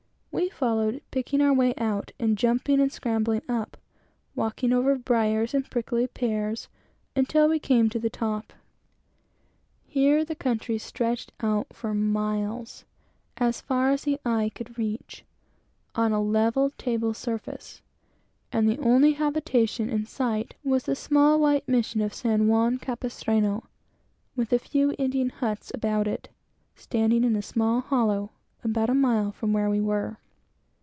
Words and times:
We 0.33 0.47
followed, 0.49 1.01
picking 1.11 1.41
our 1.41 1.53
way 1.53 1.73
out, 1.77 2.13
and 2.17 2.37
jumping 2.37 2.79
and 2.79 2.89
scrambling 2.89 3.41
up, 3.49 3.75
walking 4.33 4.71
over 4.71 4.95
briers 4.95 5.53
and 5.53 5.69
prickly 5.69 6.07
pears, 6.07 6.69
until 7.17 7.49
we 7.49 7.59
came 7.59 7.89
to 7.89 7.99
the 7.99 8.09
top. 8.09 8.53
Here 9.87 10.23
the 10.23 10.35
country 10.35 10.77
stretched 10.77 11.33
out 11.41 11.67
for 11.73 11.93
miles 11.93 12.85
as 13.37 13.59
far 13.59 13.91
as 13.91 14.03
the 14.03 14.21
eye 14.23 14.51
could 14.55 14.77
reach, 14.77 15.25
on 15.95 16.13
a 16.13 16.21
level, 16.21 16.69
table 16.77 17.13
surface; 17.13 17.81
and 18.53 18.69
the 18.69 18.79
only 18.79 19.13
habitation 19.13 19.89
in 19.89 20.05
sight 20.05 20.53
was 20.63 20.83
the 20.83 20.95
small 20.95 21.39
white 21.41 21.67
mission 21.67 21.99
of 21.99 22.13
San 22.13 22.47
Juan 22.47 22.77
Capistrano, 22.77 23.63
with 24.37 24.53
a 24.53 24.59
few 24.59 24.95
Indian 24.97 25.29
huts 25.29 25.71
about 25.73 26.07
it, 26.07 26.29
standing 26.75 27.25
in 27.25 27.35
a 27.35 27.41
small 27.41 27.81
hollow, 27.81 28.31
about 28.63 28.91
a 28.91 28.93
mile 28.93 29.31
from 29.33 29.51
where 29.51 29.69
we 29.69 29.81
were. 29.81 30.15